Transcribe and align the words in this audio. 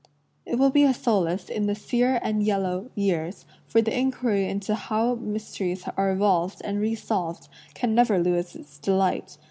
It 0.47 0.55
will 0.57 0.71
be 0.71 0.83
a 0.83 0.95
solace 0.95 1.47
in 1.47 1.67
the 1.67 1.75
sere 1.75 2.19
and 2.23 2.41
yellow 2.41 2.89
years, 2.95 3.45
for 3.67 3.83
the 3.83 3.95
inquiry 3.95 4.49
into 4.49 4.73
how 4.73 5.13
mysteries 5.13 5.87
are 5.95 6.09
evolved 6.11 6.59
and 6.63 6.79
re 6.81 6.95
solved 6.95 7.49
can 7.75 7.93
never 7.93 8.17
lose 8.17 8.55
its 8.55 8.79
delight. 8.79 9.37